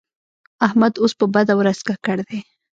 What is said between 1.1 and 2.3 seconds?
په بده ورځ ککړ